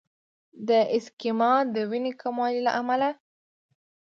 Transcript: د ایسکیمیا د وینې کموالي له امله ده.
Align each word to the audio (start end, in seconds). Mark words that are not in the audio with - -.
د 0.67 0.69
ایسکیمیا 0.93 1.55
د 1.73 1.75
وینې 1.89 2.11
کموالي 2.21 2.61
له 2.67 2.71
امله 2.81 3.09
ده. 3.13 3.17